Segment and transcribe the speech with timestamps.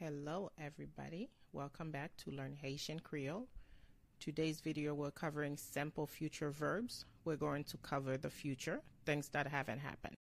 [0.00, 3.48] Hello everybody, welcome back to Learn Haitian Creole.
[4.18, 7.04] Today's video we're covering simple future verbs.
[7.26, 10.16] We're going to cover the future, things that haven't happened.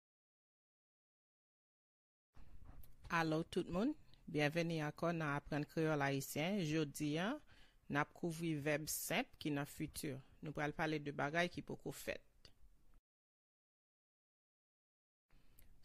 [3.12, 3.96] Allô tout le monde,
[4.32, 6.64] bienvenue encore dans Apprendre Créole Haïtien.
[6.64, 7.42] Jodi an,
[7.90, 10.22] nap kouvri verb simple qui nan futur.
[10.42, 12.22] Nou pral parler de bagay qui poko fait.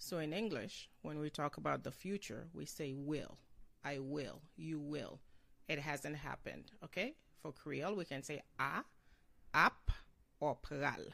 [0.02, 3.38] So in English, when we talk about the future, we say will.
[3.84, 4.42] I will.
[4.56, 5.20] You will.
[5.68, 6.72] It hasn't happened.
[6.82, 7.14] Okay?
[7.40, 8.82] For Creole, we can say a,
[9.54, 9.92] ap,
[10.40, 11.06] or pral.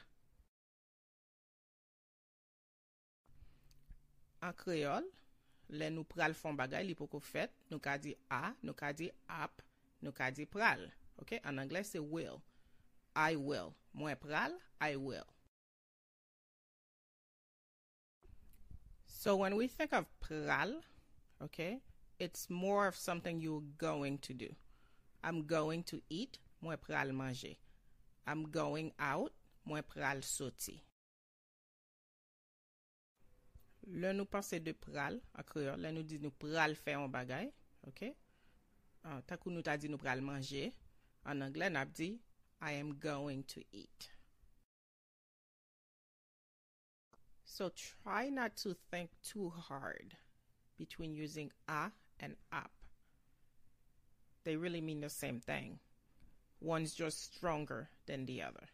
[4.42, 5.04] En Creole,
[5.68, 9.10] le nou pral fon bagay li poko fet, nou ka di a, nou ka di
[9.28, 9.60] ap,
[10.00, 10.88] nou ka di pral.
[11.20, 11.36] Ok?
[11.44, 12.40] En anglais, c'est will.
[13.14, 13.74] I will.
[13.92, 15.28] Mwen pral, I will.
[19.18, 20.74] So when we think of pral,
[21.42, 21.80] okay,
[22.20, 24.46] it's more of something you're going to do.
[25.24, 27.56] I'm going to eat, mwen pral manje.
[28.28, 29.32] I'm going out,
[29.66, 30.76] mwen pral soti.
[33.90, 37.50] Le nou panse de pral, akriyo, le nou di nou pral fe yon bagay,
[37.90, 38.04] ok?
[39.02, 40.68] Ah, uh, Takou nou ta di nou pral manje,
[41.26, 42.12] an angle nap di,
[42.62, 44.12] I am going to eat.
[47.58, 47.72] So
[48.04, 50.14] try not to think too hard
[50.76, 52.70] between using a and ap.
[54.44, 55.80] They really mean the same thing.
[56.60, 58.68] One's just stronger than the other.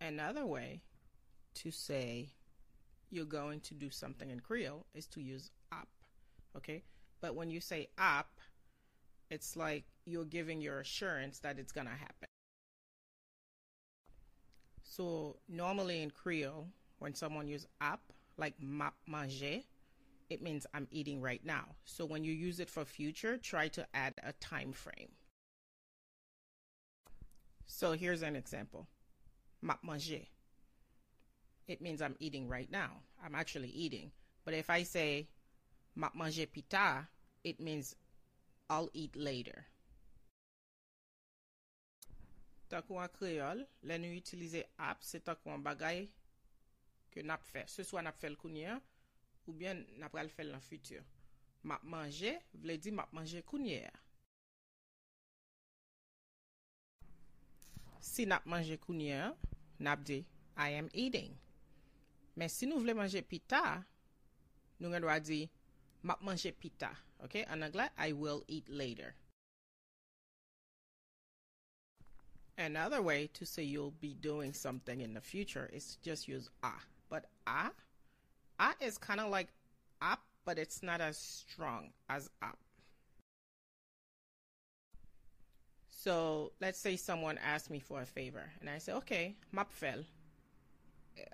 [0.00, 0.82] Another way
[1.54, 2.28] to say
[3.10, 5.88] you're going to do something in Creole is to use ap.
[6.56, 6.84] Okay?
[7.20, 8.28] But when you say ap,
[9.28, 12.28] it's like you're giving your assurance that it's going to happen.
[14.88, 16.66] So normally in Creole,
[16.98, 18.00] when someone use ap,
[18.38, 19.60] like map manger,
[20.30, 21.66] it means I'm eating right now.
[21.84, 25.10] So when you use it for future, try to add a time frame.
[27.66, 28.88] So here's an example.
[29.60, 30.24] Map manger.
[31.66, 33.02] It means I'm eating right now.
[33.22, 34.10] I'm actually eating.
[34.44, 35.28] But if I say
[35.94, 37.08] map manger pita,
[37.44, 37.94] it means
[38.70, 39.66] I'll eat later.
[42.70, 46.06] takou an kreol, le nou utilize ap, se takou an bagay
[47.12, 47.64] ke nap fe.
[47.70, 48.78] Se swa nap fel kounye,
[49.48, 51.04] ou bien nap pral fel nan futur.
[51.66, 53.82] Map manje, vle di map manje kounye.
[58.04, 59.32] Si nap manje kounye,
[59.82, 60.22] nap di,
[60.58, 61.34] I am eating.
[62.38, 63.62] Men si nou vle manje pita,
[64.78, 65.44] nou gen dwa di,
[66.06, 66.92] map manje pita.
[67.24, 69.16] Ok, an angla, I will eat later.
[72.58, 76.50] Another way to say you'll be doing something in the future is to just use
[76.64, 76.82] ah.
[77.08, 77.70] But ah,
[78.58, 79.46] ah is kind of like
[80.02, 82.58] ap, but it's not as strong as ap.
[85.88, 90.04] So let's say someone asked me for a favor, and I say, okay, mapfel.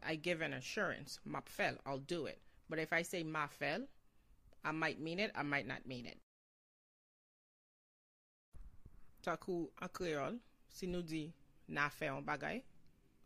[0.06, 2.38] I give an assurance, mapfel, I'll do it.
[2.68, 3.86] But if I say mafel,
[4.62, 6.18] I might mean it, I might not mean it.
[9.26, 10.38] An kreol,
[10.74, 11.28] si nou di
[11.70, 12.60] na fe yon bagay,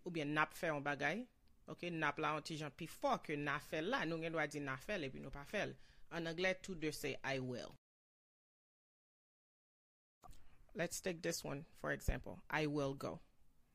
[0.04, 1.24] ou bien nap fe yon bagay,
[1.68, 4.46] ok, nap la an ti jan pi fò ke na fe la, nou gen dwa
[4.50, 5.78] di na fe le, pi nou pa fe le.
[6.10, 7.74] An Angle, tout de se I will.
[10.74, 12.38] Let's take this one, for example.
[12.48, 13.20] I will go.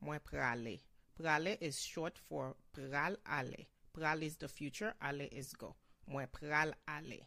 [0.02, 0.80] Mwen prale.
[1.20, 3.66] Prale is short for pral ale.
[3.96, 5.76] Pral is the future, ale is go.
[6.10, 7.20] Mwen pral ale.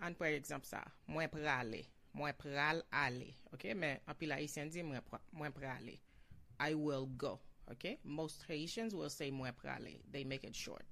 [0.00, 1.84] An pre exemple sa, mwen prale.
[2.16, 3.34] Mwen pral ale.
[3.52, 5.98] Ok, men api la Haitian di mwen prale.
[6.60, 7.40] I will go.
[7.70, 10.00] Ok, most Haitians will say mwen prale.
[10.10, 10.84] They make it short.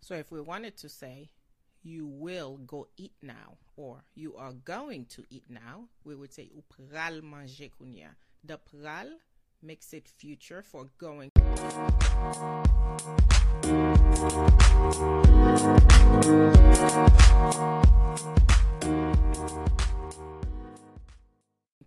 [0.00, 1.30] So if we wanted to say,
[1.82, 6.50] you will go eat now, or you are going to eat now, we would say,
[6.54, 8.14] ou pral manje kounya.
[8.44, 9.08] The pral
[9.62, 11.30] makes it future for going.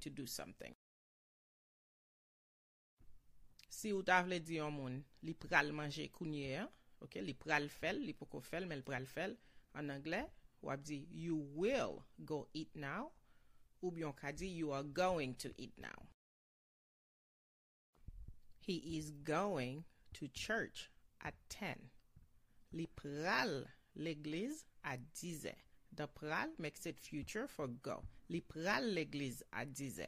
[0.04, 0.76] to do something.
[3.70, 6.64] Si ou ta vle di yon moun, li pral manje kounye,
[7.04, 9.36] ok, li pral fel, li poko fel, men pral fel,
[9.80, 10.22] an angle,
[10.64, 13.12] wap di, you will go eat now,
[13.82, 16.08] ou byon ka di, you are going to eat now.
[18.64, 19.84] He is going
[20.14, 20.90] to church
[21.22, 21.90] at 10.
[22.74, 23.66] Li pral
[23.96, 25.54] l'eglize at 10.
[25.96, 28.04] The pral makes it future for go.
[28.30, 30.08] Li pral l'eglize at 10.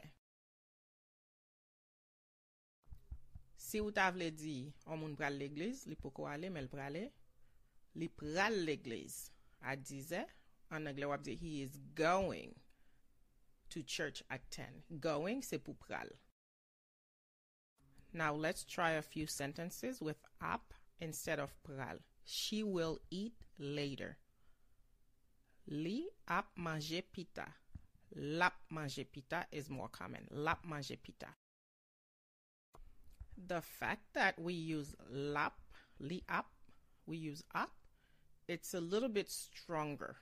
[3.65, 7.07] Si ou ta vle di, an moun pral l'eglize, li poko ale, mel prale,
[7.97, 9.31] li pral l'eglize
[9.61, 10.25] at 10.
[10.75, 12.53] An agle wap di, he is going
[13.69, 14.83] to church at 10.
[14.99, 16.09] Going, se pou pral.
[18.15, 21.99] Now let's try a few sentences with ap instead of pral.
[22.23, 24.15] She will eat later.
[25.67, 27.45] Li ap manje pita.
[28.15, 30.27] Lap manje pita is more common.
[30.31, 31.27] Lap manje pita.
[33.49, 35.59] The fact that we use lap,
[35.99, 36.45] li ap,
[37.05, 37.71] we use ap,
[38.47, 40.15] it's a little bit stronger.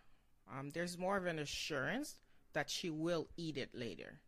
[0.51, 2.16] Um, there's more of an assurance
[2.54, 4.19] that she will eat it later.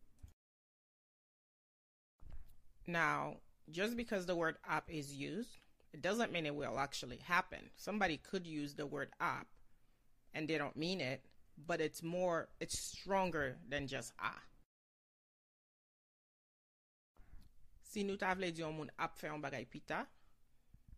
[2.86, 3.38] Now,
[3.72, 5.58] just because the word ap is used,
[5.94, 7.60] it doesn't mean it will actually happen.
[7.78, 9.48] Somebody could use the word ap
[10.34, 11.24] and they don't mean it,
[11.66, 14.36] but it's more, it's stronger than just a.
[17.96, 20.02] Si nou ta vle di yon moun ap fe yon bagay pita,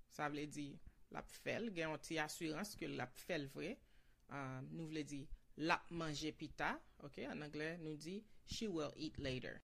[0.09, 0.71] sa vle di
[1.13, 3.75] lap fel, gen yon ti assurance ke lap fel vre,
[4.33, 5.21] um, nou vle di
[5.61, 6.73] lap manje pita,
[7.05, 8.17] ok, en anglais nou di
[8.49, 9.61] she will eat later.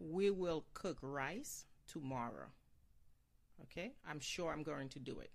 [0.00, 2.48] we will cook rice tomorrow.
[3.62, 3.92] Okay?
[4.08, 5.30] I'm sure I'm going to do it.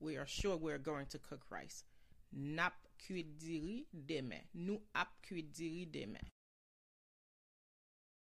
[0.00, 1.84] We are sure we're going to cook rice.
[2.32, 2.74] Nap
[3.06, 4.42] kuit diri deme.
[4.54, 6.20] Nou ap kuit diri deme.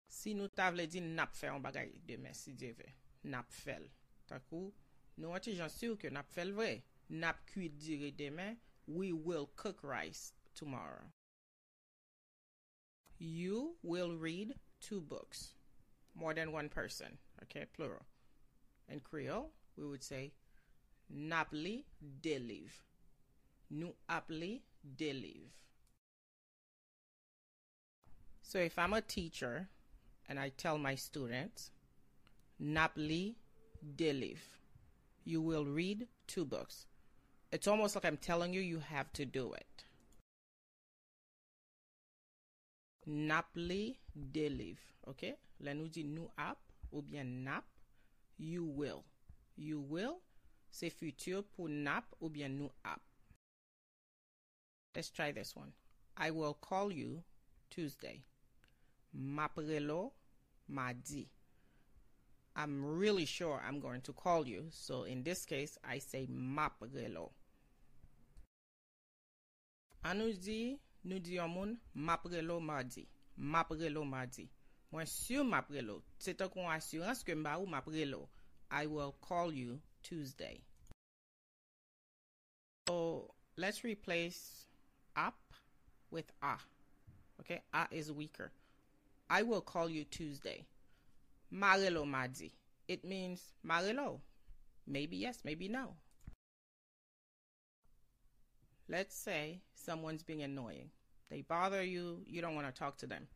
[0.08, 2.86] Si nou ta vle di nap fe an bagay deme si deve.
[3.24, 3.88] Nap fel.
[4.28, 4.72] Takou,
[5.18, 6.78] nou ati jansir ke nap fel vre.
[7.10, 8.54] Nap kuit diri deme.
[8.86, 11.08] We will cook rice tomorrow.
[13.18, 15.54] You will read two books.
[16.14, 17.18] More than one person.
[17.42, 18.06] Okay, plural.
[18.88, 20.32] In Creole, we would say
[21.12, 21.84] napli
[22.22, 22.82] delive.
[23.70, 24.60] Nou apli
[24.96, 25.50] deliv.
[28.42, 29.68] So if I'm a teacher
[30.28, 31.70] and I tell my students,
[32.62, 33.34] napli
[33.96, 34.44] delive,
[35.24, 36.86] you will read two books.
[37.50, 39.73] It's almost like I'm telling you you have to do it.
[43.06, 44.80] nap li deliv.
[45.10, 45.26] Ok?
[45.64, 46.60] La nou di nou ap
[46.90, 47.66] ou bien nap,
[48.38, 49.04] you will.
[49.56, 50.18] You will,
[50.70, 53.02] se futur pou nap ou bien nou ap.
[54.94, 55.72] Let's try this one.
[56.16, 57.22] I will call you
[57.70, 58.22] Tuesday.
[59.14, 60.12] Maprelo
[60.68, 61.28] madi.
[62.56, 64.66] I'm really sure I'm going to call you.
[64.70, 67.32] So in this case, I say maprelo.
[70.14, 73.04] nou di nou di yon moun, maprelo mardi.
[73.36, 74.48] Maprelo mardi.
[74.92, 76.00] Mwen sur maprelo.
[76.22, 78.24] Se te kon asurans ke mba ou maprelo.
[78.70, 80.60] I will call you Tuesday.
[82.88, 84.66] So let's replace
[85.16, 85.36] ap
[86.10, 86.56] with a.
[87.40, 88.50] Okay, a is weaker.
[89.28, 90.64] I will call you Tuesday.
[91.50, 92.52] Marelo mardi.
[92.88, 94.20] It means marelo.
[94.86, 95.94] Maybe yes, maybe no.
[98.88, 100.90] Let's say someone's being annoying.
[101.30, 103.26] They bother you, you don't want to talk to them.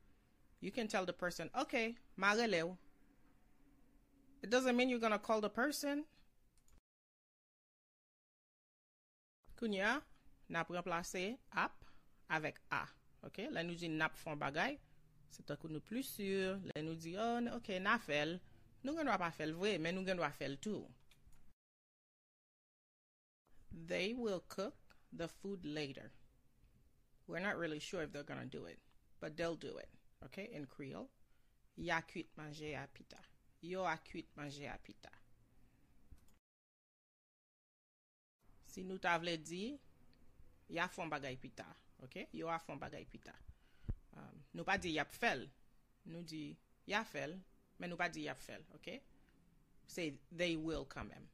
[0.60, 2.76] You can tell the person, okay, mareleu.
[4.42, 6.04] It doesn't mean you're going to call the person.
[9.60, 10.00] Kounya,
[10.48, 11.72] nap remplace ap
[12.30, 12.86] avec a.
[13.26, 14.76] Ok, la nou di nap fon bagay.
[15.34, 16.60] Se ta kou nou plus sur.
[16.70, 18.36] La nou di, oh, ok, na fel.
[18.86, 20.86] Nou gen wap a fel vwe, men nou gen wap fel tou.
[23.90, 24.77] They will cook
[25.12, 26.10] the food later.
[27.26, 28.78] We're not really sure if they're gonna do it,
[29.20, 29.88] but they'll do it.
[30.24, 31.08] Okay, in Creole.
[31.76, 33.18] Ya kuit manje a pita.
[33.60, 35.10] Yo a kuit manje a pita.
[38.66, 39.62] Si nou ta vle di,
[40.74, 41.66] ya fon bagay pita.
[42.02, 43.34] Ok, yo a fon bagay pita.
[44.18, 45.46] Um, nou pa di yap fel.
[46.10, 46.50] Nou di
[46.90, 47.36] ya fel,
[47.78, 48.66] men nou pa di yap fel.
[48.74, 48.90] Ok,
[49.86, 51.30] say they will kamem.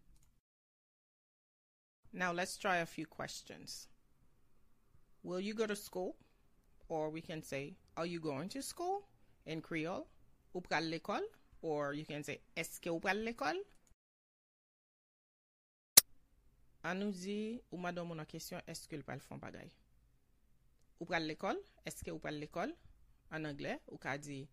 [2.16, 3.88] Now let's try a few questions.
[5.24, 6.14] Will you go to school?
[6.88, 9.02] Or we can say, Are you going to school?
[9.46, 10.06] In Creole.
[10.54, 11.26] Ou pral l'ekol?
[11.60, 13.58] Or you can say, Eske ou pral l'ekol?
[16.86, 19.74] An nou di, ou madon moun an kesyon, eske ou pral fon bagay?
[21.00, 21.58] Ou pral l'ekol?
[21.82, 22.70] Eske ou pral l'ekol?
[23.34, 24.44] An angle, ou ka di,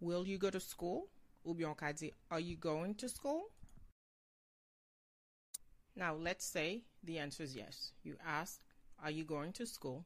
[0.00, 1.06] Will you go to school?
[1.46, 3.53] Ou bien ka di, Are you going to school?
[5.96, 7.92] Now, let's say the answer is yes.
[8.02, 8.60] You ask,
[9.02, 10.04] are you going to school?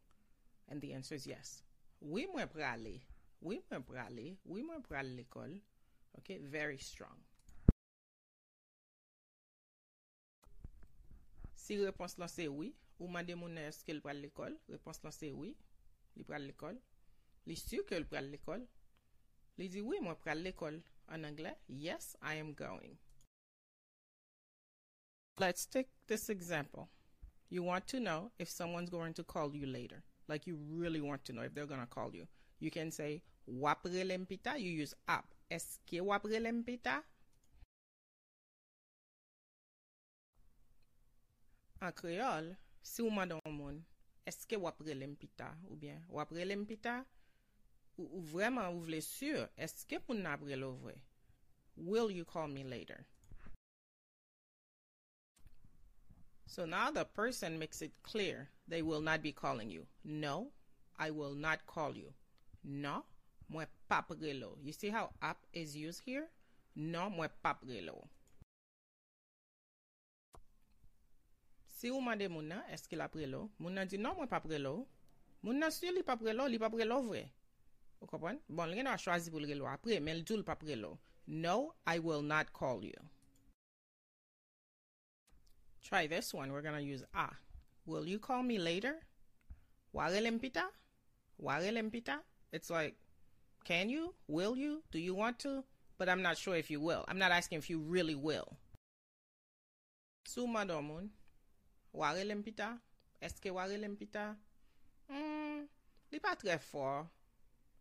[0.69, 1.63] And the answer is yes.
[2.01, 3.01] Oui mwen prale.
[3.41, 4.37] Oui mwen prale.
[4.45, 5.61] Oui mwen prale l'ekol.
[6.19, 7.17] Okay, very strong.
[11.55, 15.29] Si repons lan se oui, ou mande moun eske l pral l'ekol, repons lan se
[15.37, 15.51] oui,
[16.17, 16.79] li pral l'ekol.
[17.49, 18.65] Li su ke l pral l'ekol.
[19.61, 20.81] Li di oui mwen pral l'ekol.
[21.09, 22.99] An angle, yes, I am going.
[25.41, 26.89] Let's take this example.
[27.49, 30.03] You want to know if someone's going to call you later.
[30.27, 32.27] Like you really want to know if they're going to call you.
[32.59, 34.59] You can say, wapre lempita.
[34.59, 35.27] You use ap.
[35.49, 37.03] Eske wapre lempita?
[41.81, 43.79] An kreol, si ou manda ou moun,
[44.27, 45.53] eske wapre lempita?
[45.71, 47.05] Ou bien, wapre lempita?
[47.97, 50.97] Ou, ou vreman ou vle sur, eske pou nabre lo vwe?
[51.77, 53.07] Will you call me later?
[56.49, 59.87] So now the person makes it clear they will not be calling you.
[60.03, 60.49] No,
[60.99, 62.09] I will not call you.
[62.65, 63.05] No,
[63.53, 64.57] mwen pap relo.
[64.63, 66.29] You see how app is used here?
[66.75, 68.09] No, mwen pap relo.
[71.69, 73.51] Si ou mande moun nan, eske la prelo?
[73.61, 74.87] Moun nan di, non mwen pap relo.
[75.43, 77.27] Moun nan si li pap relo, li pap relo vre.
[78.01, 78.41] Ou kompon?
[78.49, 80.97] Bon, lè nan a chwazi pou relo apre, men l'dou l'pap relo.
[81.29, 82.97] No, I will not call you.
[85.89, 86.53] Try this one.
[86.53, 87.29] We're going to use a.
[87.87, 88.97] Will you call me later?
[89.95, 90.65] Ware lempita?
[91.39, 92.19] Ware lempita?
[92.53, 92.95] It's like,
[93.65, 94.13] can you?
[94.27, 94.83] Will you?
[94.91, 95.65] Do you want to?
[95.97, 97.07] But I'm not sure if you will.
[97.09, 98.59] I'm not asking if you really will.
[100.27, 101.09] Suma domun.
[101.95, 102.79] Ware lempita?
[103.23, 104.37] Eske ware lempita?
[105.11, 105.63] Hmm,
[106.13, 107.07] li pa tre for.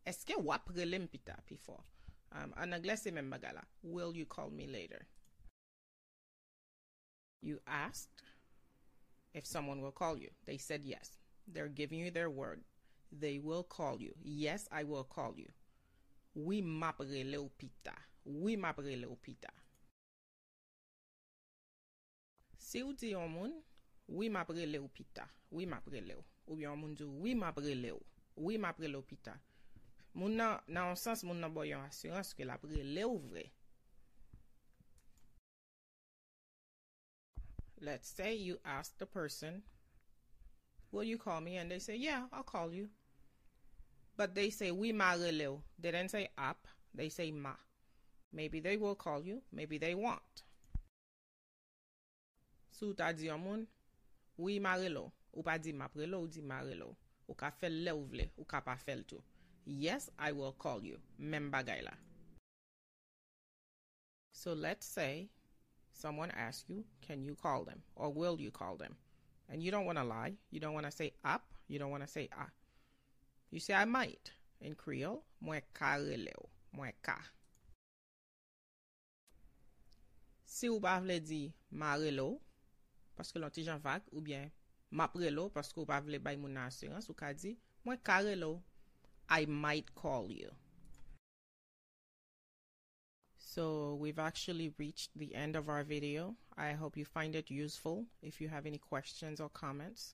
[0.08, 1.80] Eske wapre lempita pi for.
[2.32, 3.34] Um, an anglese men.
[3.84, 5.06] Will you call me later?
[7.42, 8.10] You asked
[9.34, 10.30] if someone will call you.
[10.46, 11.18] They said yes.
[11.48, 12.62] They're giving you their word.
[13.12, 14.14] They will call you.
[14.24, 15.48] Yes, I will call you.
[16.36, 17.94] Oui m'apre le ou pita.
[18.26, 19.50] Oui m'apre le ou pita.
[22.60, 23.54] Se ou di yon moun,
[24.08, 25.26] oui m'apre le ou pita.
[25.50, 26.26] Oui m'apre le ou.
[26.48, 28.04] Ou yon moun di, oui m'apre le ou.
[28.36, 29.34] Oui m'apre le ou pita.
[30.18, 33.44] Moun nan, nan an sens, moun nan boyon asyans ke la prele ou vre.
[37.80, 39.62] Let's say you ask the person,
[40.92, 41.58] Will you call me?
[41.58, 42.90] And they say, Yeah, I'll call you.
[44.16, 45.16] But they say, We ma.
[45.16, 47.54] They didn't say ap, they say ma.
[48.34, 50.44] Maybe they will call you, maybe they won't.
[52.72, 53.68] Sou ta di yon moun,
[54.38, 55.12] Oui ma relo.
[55.34, 56.92] Ou pa di ma prelo ou di ma relo.
[57.28, 59.22] Ou ka fel le ou vle, ou ka pa fel tou.
[59.66, 61.00] Yes, I will call you.
[61.18, 61.94] Mem bagay la.
[64.32, 65.30] So let's say
[65.98, 68.96] someone asks you, can you call them or will you call them?
[69.50, 70.34] And you don't want to lie.
[70.52, 71.44] You don't want to say up.
[71.68, 72.50] You don't want to say ah.
[73.52, 74.32] You say I might.
[74.62, 76.50] In Creole, mwen ka releo.
[76.76, 77.18] Mwen ka.
[80.46, 82.40] Si ou pa vle di ma relo,
[83.18, 84.50] paske lon ti jan vak, ou bien
[84.90, 87.54] map relo, paske ou pa vle bay moun asyrans, ou ka di
[87.86, 88.58] mwen ka relo.
[89.30, 90.50] I might call you.
[93.58, 96.36] So we've actually reached the end of our video.
[96.56, 98.06] I hope you find it useful.
[98.22, 100.14] If you have any questions or comments,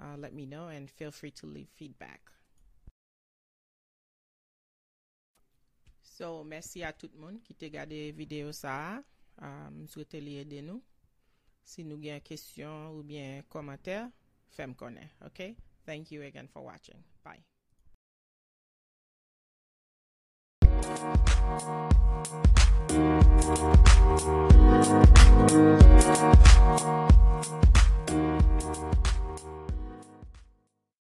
[0.00, 2.20] uh, let me know and feel free to leave feedback.
[6.02, 9.04] So, merci à tout le monde qui te gade vidéo ça.
[9.40, 10.82] Um, souhaite li aider nous.
[11.62, 14.10] Si nous gen question ou bien commentaire,
[14.50, 15.56] fais-moi connaître, okay?
[15.86, 17.04] Thank you again for watching.
[17.22, 17.44] Bye.
[22.88, 23.04] We'll be
[28.84, 29.03] right.